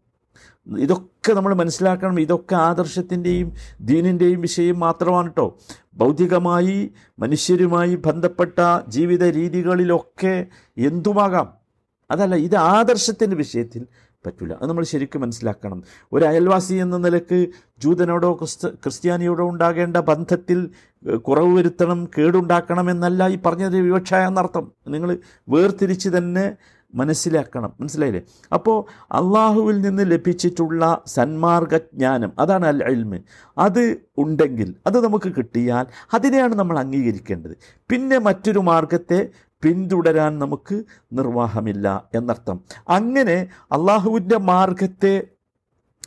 ഇതൊക്കെ 0.79 1.33
നമ്മൾ 1.33 1.53
മനസ്സിലാക്കണം. 1.53 2.19
ഇതൊക്കെ 2.19 2.55
ആദർശത്തിന്റെയും 2.55 3.53
ദീനിന്റെയും 3.81 4.41
വിഷയം 4.41 4.79
മാത്രമാണ് 4.79 5.25
കേട്ടോ 5.25 5.57
ഭൗതികമായി 5.95 6.91
മനുഷ്യരുമായി 7.19 7.95
ബന്ധപ്പെട്ട 7.95 8.59
ജീവിത 8.87 9.23
രീതികളിലൊക്കെ 9.23 10.45
എന്തുമാകാം? 10.77 11.64
അതല്ല 12.11 12.35
ഇത് 12.35 12.55
ആദർശത്തിന്റെ 12.55 13.35
വിഷയത്തിൽ 13.35 13.85
പറ്റില്ല 14.25 14.53
അത് 14.53 14.69
നമ്മൾ 14.69 14.83
ശരിക്കും 14.83 15.21
മനസ്സിലാക്കണം. 15.21 15.83
ഒരു 16.13 16.25
അയൽവാസി 16.25 16.73
എന്ന 16.73 16.97
നിലയ്ക്ക് 16.97 17.47
ജൂതനോടോ 17.79 18.33
ക്രിസ്ത 18.33 18.67
ക്രിസ്ത്യാനിയോടോ 18.67 19.49
ഉണ്ടാകേണ്ട 19.49 19.97
ബന്ധത്തിൽ 19.97 20.69
കുറവ് 21.17 21.57
വരുത്തണം 21.57 22.09
കേടുണ്ടാക്കണം 22.17 22.89
എന്നല്ല 22.91 23.27
ഈ 23.27 23.37
പറഞ്ഞത് 23.45 23.77
വിവക്ഷ 23.77 24.13
എന്നർത്ഥം. 24.13 24.71
നിങ്ങൾ 24.87 25.17
വേർതിരിച്ച് 25.49 26.09
തന്നെ 26.09 26.55
മനസ്സിലാക്കണം. 26.95 27.73
മനസ്സിലായില്ലേ? 27.79 28.21
അപ്പോൾ 28.53 29.05
അള്ളാഹുവിൽ 29.11 29.81
നിന്ന് 29.81 30.11
ലഭിച്ചിട്ടുള്ള 30.11 31.01
സന്മാർഗജ്ഞാനം 31.07 32.31
അതാണ് 32.39 32.65
അൽ 32.65 32.83
ഇൽമ് 32.83 33.19
അത് 33.57 33.97
ഉണ്ടെങ്കിൽ 34.17 34.75
അത് 34.87 35.03
നമുക്ക് 35.03 35.33
കിട്ടിയാൽ 35.37 35.85
അതിനെയാണ് 36.13 36.55
നമ്മൾ 36.55 36.79
അംഗീകരിക്കേണ്ടത്. 36.79 37.57
പിന്നെ 37.89 38.17
മറ്റൊരു 38.17 38.59
മാർഗത്തെ 38.59 39.29
പിന്തുടരാൻ 39.65 40.39
നമുക്ക് 40.39 40.83
നിർവാഹമില്ല 41.13 42.03
എന്നർത്ഥം. 42.15 42.59
അങ്ങനെ 42.89 43.47
അള്ളാഹുവിന്റെ 43.71 44.37
മാർഗത്തെ 44.37 45.27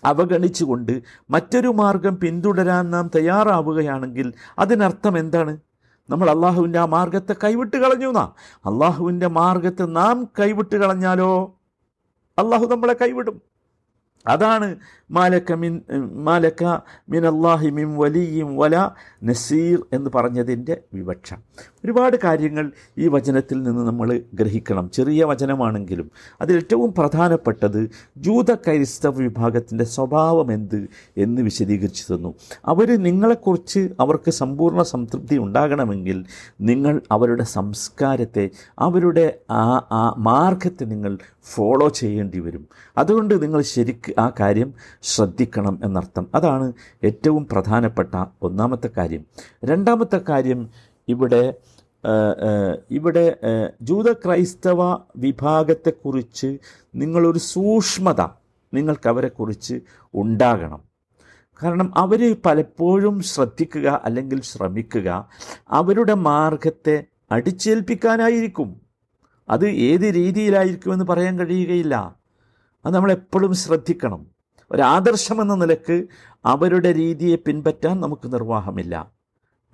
അവഗണിച്ചുകൊണ്ട് 0.05 1.03
മറ്റൊരു 1.31 1.69
മാർഗം 1.69 2.17
പിന്തുടരാൻ 2.17 2.91
നാം 2.91 3.11
തയ്യാറാവുകയാണെങ്കിൽ 3.17 4.33
അതിനർത്ഥം 4.59 5.19
എന്താണ്? 5.19 5.57
നമ്മൾ 6.11 6.31
അള്ളാഹുവിന്റെ 6.31 6.79
ആ 6.79 6.85
മാർഗത്തെ 6.85 7.35
കൈവിട്ട് 7.45 7.77
കളഞ്ഞു 7.77 8.13
നാം. 8.13 8.35
അള്ളാഹുവിന്റെ 8.57 9.27
മാർഗത്തെ 9.27 9.83
നാം 9.83 10.29
കൈവിട്ട് 10.41 10.77
കളഞ്ഞാലോ? 10.77 11.57
അള്ളാഹു 12.39 12.67
നമ്മളെ 12.67 12.93
കൈവിടും. 12.93 13.43
അതാണ് 14.27 14.77
മാലക്ക 15.11 15.53
മിൻ 15.53 15.83
മാലക്ക 16.15 16.65
മിൻ 17.09 17.27
അള്ളാഹി 17.27 17.71
വലിയും 17.71 18.57
വല 18.57 18.91
നസീർ 19.25 19.85
എന്ന് 19.93 20.11
പറഞ്ഞതിന്റെ 20.15 20.81
വിവക്ഷ. 20.95 21.35
ഒരുപാട് 21.85 22.17
കാര്യങ്ങൾ 22.25 22.73
ഈ 22.99 23.09
വചനത്തിൽ 23.09 23.63
നിന്ന് 23.63 23.87
നമ്മൾ 23.87 24.21
ഗ്രഹിക്കണം. 24.35 24.91
ചെറിയ 24.91 25.25
വചനമാണെങ്കിലും 25.25 26.11
അതിലേറ്റവും 26.41 26.95
പ്രധാനപ്പെട്ടത് 26.99 27.91
ജൂത 28.17 28.55
ക്രൈസ്തവ 28.55 29.11
വിഭാഗത്തിന്റെ 29.11 29.85
സ്വഭാവം 29.85 30.53
എന്ത് 30.53 30.89
എന്ന് 31.17 31.43
വിശദീകരിച്ചു 31.43 32.15
തന്നു. 32.15 32.35
അവർ 32.67 33.03
നിങ്ങളെക്കുറിച്ച് 33.03 33.91
അവർക്ക് 34.01 34.31
സമ്പൂർണ 34.31 34.83
സംതൃപ്തി 34.83 35.39
ഉണ്ടാകണമെങ്കിൽ 35.39 36.25
നിങ്ങൾ 36.61 37.01
അവരുടെ 37.13 37.43
സംസ്കാരത്തെ 37.43 38.51
അവരുടെ 38.79 39.39
ആ 39.51 39.65
ആ 39.93 40.15
മാർഗത്തെ 40.19 40.85
നിങ്ങൾ 40.85 41.19
ഫോളോ 41.43 41.89
ചെയ്യേണ്ടി 41.89 42.41
വരും. 42.41 42.69
അതുകൊണ്ട് 42.99 43.43
നിങ്ങൾ 43.43 43.61
ശരിക്ക് 43.61 44.21
ആ 44.21 44.33
കാര്യം 44.41 44.75
ശ്രദ്ധിക്കണം 45.03 45.79
എന്നർത്ഥം. 45.85 46.27
അതാണ് 46.35 46.73
ഏറ്റവും 47.05 47.47
പ്രധാനപ്പെട്ട 47.53 48.25
ഒന്നാമത്തെ 48.43 48.91
കാര്യം. 48.97 49.25
രണ്ടാമത്തെ 49.65 50.21
കാര്യം 50.29 50.69
ഇവിടെ 51.09 51.55
ഇവിടെ 52.91 53.25
ജൂത 53.83 54.13
ക്രൈസ്തവ 54.13 54.97
വിഭാഗത്തെക്കുറിച്ച് 55.17 56.59
നിങ്ങളൊരു 56.95 57.39
സൂക്ഷ്മത 57.39 58.21
നിങ്ങൾക്കവരെക്കുറിച്ച് 58.75 59.81
ഉണ്ടാകണം. 60.15 60.83
കാരണം 61.63 61.99
അവർ 61.99 62.37
പലപ്പോഴും 62.47 63.23
ശ്രദ്ധിക്കുക 63.23 64.01
അല്ലെങ്കിൽ 64.05 64.41
ശ്രമിക്കുക 64.43 65.29
അവരുടെ 65.69 66.15
മാർഗത്തെ 66.15 67.05
അടിച്ചേൽപ്പിക്കാനായിരിക്കും. 67.33 68.81
അത് 69.51 69.69
ഏത് 69.69 70.15
രീതിയിലായിരിക്കുമെന്ന് 70.15 71.05
പറയാൻ 71.05 71.39
കഴിയുകയില്ല. 71.39 72.17
അത് 72.87 72.95
നമ്മളെപ്പോഴും 72.95 73.55
ശ്രദ്ധിക്കണം. 73.55 74.27
ഒരാദർശമെന്ന 74.71 75.55
നിലയ്ക്ക് 75.55 76.07
അവരുടെ 76.45 76.93
രീതിയെ 76.93 77.37
പിൻപറ്റാൻ 77.37 78.01
നമുക്ക് 78.01 78.33
നിർവാഹമില്ല. 78.33 79.18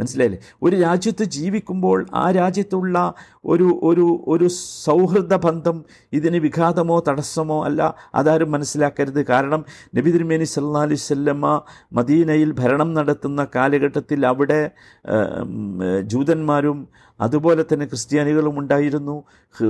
മനസ്സിലായില്ലേ? 0.00 0.38
ഒരു 0.62 0.76
രാജ്യത്ത് 0.76 1.24
ജീവിക്കുമ്പോൾ 1.36 1.98
ആ 2.14 2.24
രാജ്യത്തുള്ള 2.30 2.96
ഒരു 3.52 3.68
ഒരു 3.82 4.06
ഒരു 4.28 4.46
സൗഹൃദ 4.86 5.34
ബന്ധം 5.46 5.76
ഇതിന് 6.12 6.38
വിഘാതമോ 6.46 6.96
തടസ്സമോ 7.08 7.58
അല്ല 7.64 7.80
അതാരും 8.14 8.50
മനസ്സിലാക്കരുത്. 8.52 9.20
കാരണം 9.32 9.60
നബി 9.96 10.10
തിരുമേനി 10.10 10.48
സല്ലാ 10.54 10.82
അലൈഹി 10.88 11.02
സ്വല്ലമ്മ 11.08 11.46
മദീനയിൽ 11.92 12.52
ഭരണം 12.60 12.90
നടത്തുന്ന 12.94 13.46
കാലഘട്ടത്തിൽ 13.56 14.20
അവിടെ 14.26 14.60
ജൂതന്മാരും 16.12 16.78
അതുപോലെ 17.20 17.64
തന്നെ 17.72 17.86
ക്രിസ്ത്യാനികളും 17.86 18.58
ഉണ്ടായിരുന്നു. 18.58 19.24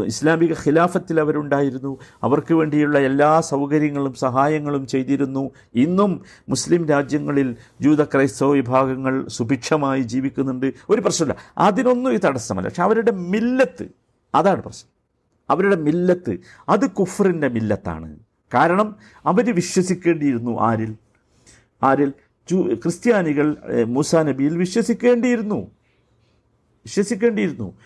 ഇസ്ലാമിക 0.07 0.53
ഖിലാഫത്തിൽ 0.53 1.21
അവരുണ്ടായിരുന്നു. 1.21 1.99
അവർക്ക് 2.23 2.55
വേണ്ടിയുള്ള 2.55 2.99
എല്ലാ 2.99 3.41
സൗകര്യങ്ങളും 3.41 4.15
സഹായങ്ങളും 4.15 4.87
ചെയ്തിരുന്നു. 4.87 5.51
ഇന്നും 5.75 6.23
മുസ്ലിം 6.49 6.89
രാജ്യങ്ങളിൽ 6.89 7.57
ജൂത 7.81 8.05
ക്രൈസ്തവ 8.05 8.53
വിഭാഗങ്ങൾ 8.53 9.29
സുഭിക്ഷമായി 9.29 10.01
ജീവിക്കുന്നുണ്ട്. 10.01 10.73
ഒരു 10.91 11.01
പ്രശ്നമില്ല. 11.01 11.37
അതിനൊന്നും 11.59 12.13
ഈ 12.13 12.17
തടസ്സമല്ല. 12.17 12.69
പക്ഷെ 12.69 12.83
അവരുടെ 12.83 13.11
മില്ലത്ത് 13.11 13.89
അതാണ് 14.35 14.63
പ്രശ്നം. 14.63 14.91
അവരുടെ 15.51 15.77
മില്ലത്ത് 15.77 16.39
അത് 16.69 16.91
കുഫറിന്റെ 16.91 17.49
മില്ലത്താണ്. 17.49 18.17
കാരണം 18.55 18.97
അവർ 19.27 19.55
വിശ്വസിക്കേണ്ടിയിരുന്നു 19.55 20.61
ആരിൽ? 20.61 20.97
ആരിൽ? 21.83 22.13
ക്രിസ്ത്യാനികൾ 22.75 23.57
മൂസാ 23.87 24.23
നബിയിൽ 24.23 24.57
വിശ്വസിക്കേണ്ടിയിരുന്നു. 24.57 25.71
വിശ്വസിക്കേണ്ടിയിരുന്നു. 26.85 27.77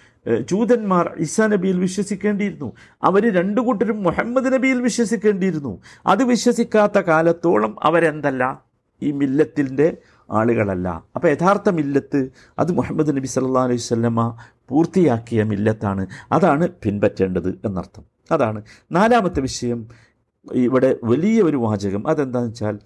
ജൂതന്മാർ 0.40 1.14
ഈസാ 1.18 1.46
നബിയിൽ 1.46 1.80
വിശ്വസിക്കേണ്ടിയിരുന്നു. 1.80 2.72
അവർ 3.02 3.34
രണ്ടു 3.34 3.60
കൂട്ടരും 3.60 4.02
മുഹമ്മദ് 4.02 4.52
നബിയിൽ 4.52 4.82
വിശ്വസിക്കേണ്ടിയിരുന്നു. 4.82 5.80
അത് 6.06 6.24
വിശ്വസിക്കാത്ത 6.24 6.98
കാലത്തോളം 6.98 7.76
അവരെന്തല്ല? 7.82 8.62
ഈ 9.02 9.10
മില്ലത്തിന്റെ 9.10 9.96
ആളുകളല്ല. 10.30 10.88
അപ്പോൾ 11.14 11.28
യഥാർത്ഥ 11.28 11.70
മില്ലത്ത് 11.70 12.30
അത് 12.58 12.72
മുഹമ്മദ് 12.72 13.16
നബി 13.16 13.26
സല്ലാ 13.26 13.64
അലൈഹി 13.64 13.78
സ്വല്ലമ്മ 13.78 14.36
പൂർത്തിയാക്കിയ 14.68 15.42
മില്ലത്താണ്. 15.42 16.06
അതാണ് 16.32 16.68
പിൻപറ്റേണ്ടത് 16.68 17.60
എന്നർത്ഥം. 17.64 18.04
അതാണ് 18.32 18.62
നാലാമത്തെ 18.92 19.40
വിഷയം. 19.40 19.88
ഇവിടെ 20.52 20.96
വലിയ 21.04 21.42
ഒരു 21.42 21.56
വാചകം. 21.56 22.08
അതെന്താണെന്ന് 22.08 22.50
വെച്ചാൽ 22.50 22.78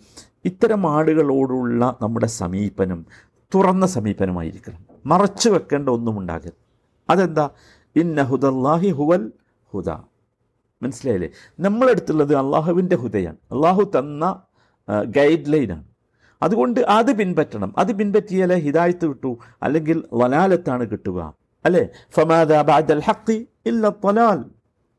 ഇത്തരം 0.44 0.90
ആളുകളോടുള്ള 0.90 1.96
നമ്മുടെ 2.02 2.26
സമീപനം 2.26 3.06
തുറന്ന 3.54 3.86
സമീപനമായിരിക്കണം. 3.86 4.91
മറച്ചു 5.06 5.50
വെക്കേണ്ട 5.50 5.88
ഒന്നും 5.88 6.18
ഉണ്ടാകരുത് 6.18 6.58
അതെന്താ? 7.10 7.50
ഇന്ന 7.96 8.22
ഹുദല്ലാഹി 8.22 8.88
ഹുവൽ 8.88 9.32
ഹുദ. 9.72 9.88
മനസ്സിലായില്ലേ? 10.82 11.30
നമ്മളെടുത്തുള്ളത് 11.60 12.34
അള്ളാഹുവിന്റെ 12.34 12.96
ഹുദയാണ്. 12.96 13.36
അള്ളാഹു 13.52 13.90
തന്ന 13.98 14.42
ഗൈഡ് 15.04 15.52
ലൈനാണ് 15.52 15.84
അതുകൊണ്ട് 16.42 16.80
അത് 16.80 17.16
പിൻപറ്റണം. 17.16 17.74
അത് 17.78 17.92
പിൻപറ്റിയാലേ 17.92 18.56
ഹിദായത്ത് 18.56 19.06
കിട്ടൂ. 19.06 19.38
അല്ലെങ്കിൽ 19.62 20.04
വലാലത്താണ് 20.12 20.90
കിട്ടുക. 20.90 21.34
അല്ലേ? 21.64 21.88
ഫമാദ 22.10 22.52
ബാദൽ 22.54 23.02
ഹഖി 23.02 23.48
ഇല്ല 23.66 23.88
ത്വലാൽ 23.88 24.44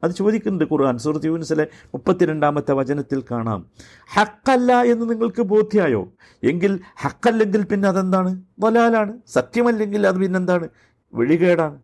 അത് 0.03 0.11
ചോദിക്കുന്നുണ്ട് 0.11 0.73
ഖുർആൻ. 0.73 0.97
സുഹൃത്ത് 0.97 1.25
യൂനിസിലെ 1.25 1.67
മുപ്പത്തിരണ്ടാമത്തെ 1.85 2.71
വചനത്തിൽ 2.71 3.23
കാണാം. 3.31 3.65
ഹക്കല്ല 4.13 4.81
എന്ന് 4.81 5.09
നിങ്ങൾക്ക് 5.09 5.41
ബോധ്യായോ? 5.41 6.11
എങ്കിൽ 6.43 6.79
ഹക്കല്ലെങ്കിൽ 7.01 7.63
പിന്നെ 7.63 7.89
അതെന്താണ്? 7.89 8.41
വലാലാണ്. 8.59 9.13
സത്യമല്ലെങ്കിൽ 9.27 10.07
അത് 10.07 10.17
പിന്നെന്താണ്? 10.17 10.69
വെളികേടാണ്. 11.13 11.79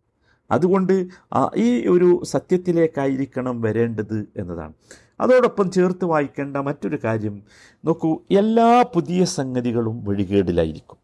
അതുകൊണ്ട് 0.52 1.08
ഈ 1.56 1.88
ഒരു 1.88 2.22
സത്യത്തിലേക്കായിരിക്കണം 2.24 3.62
വരേണ്ടത് 3.62 4.26
എന്നതാണ്. 4.38 4.74
അതോടൊപ്പം 5.20 5.72
ചേർത്ത് 5.72 6.06
വായിക്കേണ്ട 6.06 6.58
മറ്റൊരു 6.58 7.00
കാര്യം 7.04 7.42
നോക്കൂ 7.86 8.18
എല്ലാ 8.32 8.82
പുതിയ 8.82 9.26
സംഗതികളും 9.26 10.06
വഴികേടിലായിരിക്കും 10.06 10.98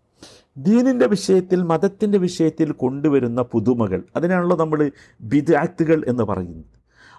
ദീനിന്റെ 0.57 1.07
വിഷയത്തിൽ 1.07 1.62
മതത്തിന്റെ 1.62 2.17
വിഷയത്തിൽ 2.17 2.72
കൊണ്ടുവരുന്ന 2.72 3.41
പുതുമകൾ 3.41 4.03
അതിനാണല്ലോ 4.15 4.57
നമ്മൾ 4.57 4.91
ബിദാത്തുകൾ 5.22 6.05
എന്ന് 6.07 6.24
പറയുന്നത്. 6.24 6.75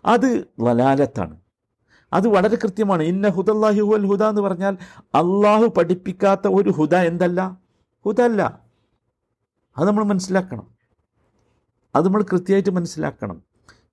അത് 0.07 0.45
വലാലത്താണ്. 0.61 1.37
അത് 2.13 2.29
വളരെ 2.29 2.57
കൃത്യമാണ്. 2.57 3.03
ഇന്ന 3.03 3.29
ഹുദല്ലാഹി 3.29 3.81
ഹുൽ 3.81 4.07
ഹുദ 4.07 4.23
എന്ന് 4.23 4.43
പറഞ്ഞാൽ 4.43 4.79
അള്ളാഹു 5.05 5.67
പഠിപ്പിക്കാത്ത 5.67 6.49
ഒരു 6.49 6.71
ഹുദ 6.71 6.95
എന്തല്ല? 6.95 7.59
ഹുദ 8.05 8.21
അല്ല. 8.21 8.61
അത് 9.79 9.89
നമ്മൾ 9.89 10.05
മനസ്സിലാക്കണം. 10.05 10.67
അത് 11.95 12.05
നമ്മൾ 12.05 12.23
കൃത്യമായിട്ട് 12.23 12.71
മനസ്സിലാക്കണം. 12.71 13.43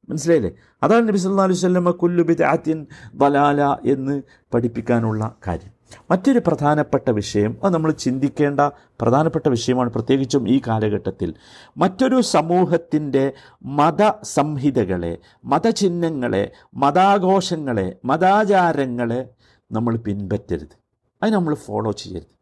മനസ്സിലായില്ലേ? 0.09 0.51
അതാണ് 0.83 1.07
നബി 1.07 1.17
സല്ലാ 1.17 1.43
അലൈഹി 1.43 1.59
സ്വല്ലമ്മ 1.59 1.91
കുല്ലു 1.91 2.23
ബിദാത്തിൻ 2.23 2.87
വലാല 3.15 3.61
എന്ന് 3.63 4.21
പഠിപ്പിക്കാനുള്ള 4.53 5.35
കാര്യം. 5.47 5.72
മറ്റൊരു 6.11 6.41
പ്രധാനപ്പെട്ട 6.47 7.09
വിഷയം 7.09 7.57
അത് 7.63 7.73
നമ്മൾ 7.73 7.91
ചിന്തിക്കേണ്ട 7.91 8.59
പ്രധാനപ്പെട്ട 9.01 9.47
വിഷയമാണ് 9.47 9.89
പ്രത്യേകിച്ചും 9.89 10.49
ഈ 10.49 10.61
കാലഘട്ടത്തിൽ. 10.67 11.33
മറ്റൊരു 11.77 12.21
സമൂഹത്തിന്റെ 12.21 13.33
മതസംഹിതകളെ 13.63 15.17
മതചിഹ്നങ്ങളെ 15.45 16.51
മതാഘോഷങ്ങളെ 16.75 17.95
മതാചാരങ്ങളെ 18.05 19.29
നമ്മൾ 19.71 19.95
പിൻപറ്റരുത്. 19.95 20.83
അത് 21.23 21.33
നമ്മൾ 21.33 21.55
ഫോളോ 21.55 21.91
ചെയ്യരുത്. 21.91 22.33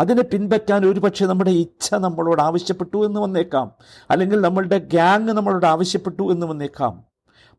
അതിനെ 0.00 0.22
പിൻപറ്റാൻ 0.22 0.86
ഒരുപക്ഷെ 0.86 1.26
നമ്മുടെ 1.26 1.50
ഇച്ഛ 1.50 1.94
നമ്മളോട് 1.94 2.42
ആവശ്യപ്പെട്ടു 2.42 3.06
എന്ന് 3.06 3.20
വന്നേക്കാം. 3.20 3.72
അല്ലെങ്കിൽ 4.10 4.40
നമ്മളുടെ 4.40 4.78
ഗ്യാങ് 4.78 5.28
നമ്മളോട് 5.28 5.66
ആവശ്യപ്പെട്ടു 5.66 6.32
എന്ന് 6.32 6.46
വന്നേക്കാം. 6.46 7.09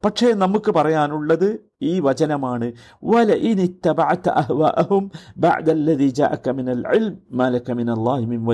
പക്ഷേ 0.06 0.34
നമുക്ക് 0.34 0.72
പറയാനുള്ളത് 0.72 1.60
ഈ 1.82 2.00
വചനമാണ്. 2.00 2.72
വല 3.04 3.34
ഇനി 3.34 3.80
തബഅത 3.88 4.30
അഹ്വാഅഹും 4.30 5.12
ജാഅക 6.10 6.50
മിനൽ 6.50 6.84
ഇൽം 6.96 7.18
മാലക 7.32 7.72
മിനല്ലാഹി 7.72 8.26
മിൻ 8.26 8.46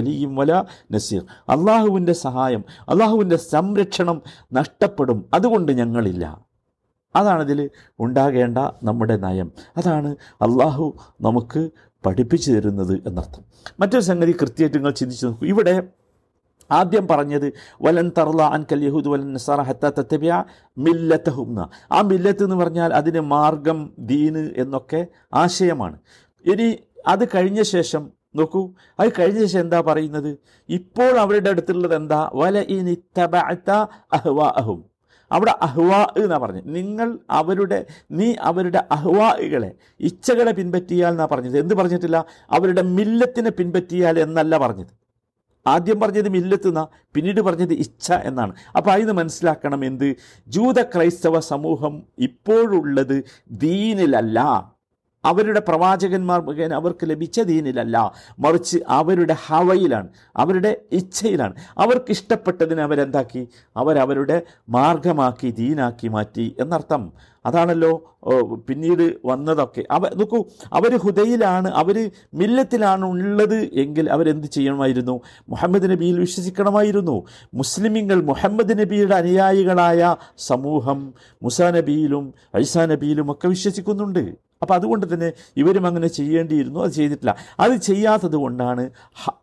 നസീർ 0.91 1.23
അള്ളാഹുവിന്റെ 1.49 2.13
സഹായം 2.13 2.63
അള്ളാഹുവിന്റെ 2.89 3.35
സംരക്ഷണം 3.35 4.21
നഷ്ടപ്പെടും. 4.53 5.25
അതുകൊണ്ട് 5.33 5.71
ഞങ്ങളില്ല. 5.71 6.47
അതാണ് 7.15 7.69
ഉണ്ടാകേണ്ട 7.99 8.57
നമ്മുടെ 8.83 9.17
നയം. 9.17 9.51
അതാണ് 9.77 10.15
അള്ളാഹു 10.41 10.95
നമുക്ക് 11.21 11.69
പഠിപ്പിച്ചു 12.05 12.51
തരുന്നത് 12.51 13.03
എന്നർത്ഥം. 13.07 13.43
മറ്റൊരു 13.79 14.01
സംഗതി 14.01 14.35
കൃത്യമായിട്ട് 14.41 14.77
നിങ്ങൾ 14.77 14.91
ചിന്തിച്ചു 14.91 15.25
നോക്കൂ. 15.27 15.45
ഇവിടെ 15.45 15.75
ആദ്യം 16.79 17.05
പറഞ്ഞത് 17.11 17.47
വലൻ 17.85 18.07
തർല 18.17 18.41
അൻ 18.55 18.61
കല്യഹൂദ് 18.71 18.85
യഹൂദ് 18.87 19.11
വലൻ 19.13 19.29
നസാറ 19.37 19.61
ഹത്ത 19.69 19.91
തത്തബിയ 19.97 20.33
മില്ലത്തഹും 20.85 21.49
ആ 21.97 22.01
മില്ലത്ത് 22.11 22.43
എന്ന് 22.47 22.57
പറഞ്ഞാൽ 22.61 22.91
അതിന് 22.99 23.21
മാർഗം 23.33 23.79
ദീന് 24.11 24.43
എന്നൊക്കെ 24.63 25.01
ആശയമാണ്. 25.43 25.97
ഇനി 26.45 26.67
അത് 27.13 27.23
കഴിഞ്ഞ 27.35 27.61
ശേഷം 27.75 28.03
നോക്കൂ 28.39 28.61
അത് 28.99 29.09
കഴിഞ്ഞ 29.19 29.39
ശേഷം 29.45 29.61
എന്താ 29.65 29.79
പറയുന്നത്? 29.89 30.31
ഇപ്പോൾ 30.69 31.13
അവരുടെ 31.23 31.49
അടുത്തുള്ളത് 31.53 31.95
എന്താ? 32.01 32.19
വല 32.41 32.57
ഇനി 32.75 32.95
അഹ്വാഅഹും 34.17 34.79
അവിടെ 35.31 35.53
അഹ്വാ 35.67 36.01
എന്നാ 36.23 36.37
പറഞ്ഞത്. 36.43 36.67
നിങ്ങൾ 36.75 37.09
അവരുടെ 37.39 37.79
നീ 38.19 38.27
അവരുടെ 38.49 38.81
അഹ്വാകളെ 38.95 39.71
ഇച്ഛകളെ 40.09 40.51
പിൻപറ്റിയാൽ 40.59 41.11
എന്നാ 41.15 41.25
പറഞ്ഞത്? 41.31 41.57
എന്ത് 41.63 41.73
പറഞ്ഞിട്ടില്ല? 41.79 42.19
അവരുടെ 42.57 42.83
മില്ലത്തിനെ 42.97 43.51
പിൻപറ്റിയാൽ 43.59 44.15
എന്നല്ല 44.25 44.57
പറഞ്ഞത്. 44.65 44.93
ആദ്യം 45.73 45.97
പറഞ്ഞത് 45.99 46.29
മില്ലത്ത് 46.29 46.67
എന്നാ 46.67 46.83
പിന്നീട് 47.15 47.41
പറഞ്ഞത് 47.41 47.73
ഇച്ഛ 47.85 48.07
എന്നാണ്. 48.29 48.53
അപ്പോൾ 48.77 48.91
അതിന് 48.91 49.13
മനസ്സിലാക്കണം 49.19 49.81
എന്ത്? 49.89 50.07
ജൂത 50.47 50.79
ക്രൈസ്തവ 50.93 51.39
സമൂഹം 51.51 51.93
ഇപ്പോഴുള്ളത് 52.27 53.17
ദീനിലല്ല. 53.65 54.39
അവരുടെ 55.29 55.61
പ്രവാചകന്മാർ 55.67 56.39
മുഖേന 56.47 56.73
അവർക്ക് 56.81 57.05
ലഭിച്ച 57.11 57.37
ദീനിലല്ല. 57.51 57.95
മറിച്ച് 58.39 58.77
അവരുടെ 58.99 59.35
ഹവയിലാണ് 59.45 60.09
അവരുടെ 60.37 60.71
ഇച്ഛയിലാണ്. 60.91 61.53
അവർക്ക് 61.77 62.11
ഇഷ്ടപ്പെട്ടതിനെ 62.17 62.83
അവരെന്താക്കി? 62.87 63.43
അവരവരുടെ 63.77 64.37
മാർഗമാക്കി 64.77 65.49
ദീനാക്കി 65.61 66.07
മാറ്റി 66.15 66.45
എന്നർത്ഥം. 66.59 67.03
അതാണല്ലോ 67.45 67.91
പിന്നീട് 68.67 69.03
വന്നതൊക്കെ. 69.25 69.83
അവ 69.91 70.03
നോക്കൂ 70.19 70.39
അവർ 70.73 70.91
ഹുദയിലാണ് 71.03 71.69
അവർ 71.81 71.97
മില്ലത്തിലാണ് 72.33 73.05
ഉള്ളത് 73.05 73.59
എങ്കിൽ 73.83 74.05
അവരെന്ത് 74.15 74.47
ചെയ്യണമായിരുന്നു? 74.55 75.15
മുഹമ്മദ് 75.49 75.87
നബിയിൽ 75.91 76.19
വിശ്വസിക്കണമായിരുന്നു. 76.19 77.15
മുസ്ലിമിങ്ങൾ 77.53 78.19
മുഹമ്മദ് 78.31 78.75
നബിയുടെ 78.79 79.15
അനുയായികളായ 79.21 80.15
സമൂഹം 80.47 80.99
മുസാ 81.43 81.69
നബിയിലും 81.77 82.25
ഐസാ 82.57 82.85
നബിയിലും 82.93 83.31
ഒക്കെ 83.31 83.47
വിശ്വസിക്കുന്നുണ്ട്. 83.47 84.46
അപ്പം 84.61 84.75
അതുകൊണ്ട് 84.75 85.13
തന്നെ 85.13 85.31
ഇവരും 85.57 85.87
അങ്ങനെ 85.87 86.07
ചെയ്യേണ്ടിയിരുന്നു. 86.07 86.79
അത് 86.79 86.91
ചെയ്തിട്ടില്ല. 86.91 87.35
അത് 87.59 87.75
ചെയ്യാത്തത് 87.75 88.35
കൊണ്ടാണ് 88.35 88.89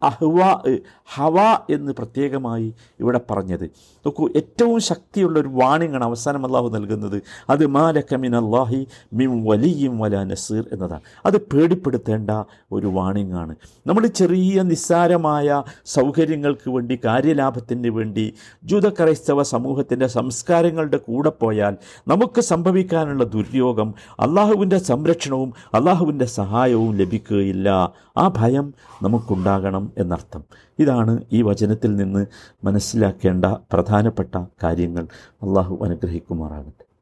അഹ്വാ 0.02 0.62
ഹവ 1.14 1.38
എന്ന് 1.70 1.92
പ്രത്യേകമായി 1.92 2.74
ഇവിടെ 3.00 3.20
പറഞ്ഞത്. 3.30 3.64
നോക്കൂ 3.64 4.28
ഏറ്റവും 4.36 4.80
ശക്തിയുള്ള 4.80 5.40
ഒരു 5.40 5.48
വാണിങ്ങാണ് 5.48 6.04
അവസാനം 6.04 6.46
അള്ളാഹു 6.46 6.68
നൽകുന്നത്. 6.68 7.22
അത് 7.50 7.66
മാലക്കമിൻ 7.66 8.36
അള്ളാഹി 8.36 8.86
മിം 9.12 9.44
വലിയും 9.44 9.98
വല 9.98 10.22
നസീർ 10.24 10.64
എന്നതാണ്. 10.72 11.00
അത് 11.26 11.36
പേടിപ്പെടുത്തേണ്ട 11.36 12.30
ഒരു 12.72 12.86
വാണിങ്ങാണ്. 12.86 13.56
നമ്മൾ 13.86 14.06
ചെറിയ 14.06 14.62
നിസ്സാരമായ 14.62 15.62
സൗകര്യങ്ങൾക്ക് 15.84 16.70
വേണ്ടി 16.70 16.98
കാര്യലാഭത്തിന് 17.04 17.88
വേണ്ടി 17.88 18.34
ജൂത 18.64 18.88
ക്രൈസ്തവ 18.88 19.42
സമൂഹത്തിന്റെ 19.42 20.06
സംസ്കാരങ്ങളുടെ 20.06 20.96
കൂടെ 20.96 21.30
പോയാൽ 21.30 21.76
നമുക്ക് 22.08 22.40
സംഭവിക്കാനുള്ള 22.40 23.24
ദുര്യോഗം 23.24 23.94
അള്ളാഹുവിന്റെ 24.20 24.78
സംരക്ഷണവും 25.04 25.52
അള്ളാഹുവിന്റെ 25.74 26.24
സഹായവും 26.24 26.96
ലഭിക്കുകയില്ല. 26.96 27.92
ആ 28.16 28.28
ഭയം 28.36 28.74
നമുക്കുണ്ടാകണം 29.02 29.92
എന്നർത്ഥം. 29.98 30.44
ഇതാണ് 30.78 31.22
ഈ 31.32 31.42
വചനത്തിൽ 31.42 31.96
നിന്ന് 31.96 32.26
മനസ്സിലാക്കേണ്ട 32.64 33.44
പ്രധാനപ്പെട്ട 33.44 34.44
കാര്യങ്ങൾ. 34.62 35.08
അള്ളാഹു 35.42 35.78
അനുഗ്രഹിക്കുമാറാകട്ടെ. 35.84 36.84